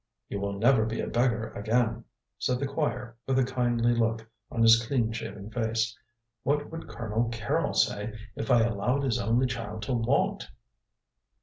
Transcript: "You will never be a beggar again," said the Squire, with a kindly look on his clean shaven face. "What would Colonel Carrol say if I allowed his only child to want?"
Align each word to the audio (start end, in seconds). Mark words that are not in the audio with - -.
"You 0.29 0.39
will 0.39 0.53
never 0.57 0.83
be 0.83 0.99
a 0.99 1.05
beggar 1.05 1.51
again," 1.51 2.05
said 2.39 2.57
the 2.59 2.65
Squire, 2.67 3.17
with 3.27 3.37
a 3.37 3.43
kindly 3.43 3.93
look 3.93 4.27
on 4.49 4.63
his 4.63 4.83
clean 4.83 5.11
shaven 5.11 5.51
face. 5.51 5.95
"What 6.41 6.71
would 6.71 6.87
Colonel 6.87 7.29
Carrol 7.29 7.75
say 7.75 8.13
if 8.35 8.49
I 8.49 8.63
allowed 8.63 9.03
his 9.03 9.19
only 9.19 9.45
child 9.45 9.83
to 9.83 9.93
want?" 9.93 10.49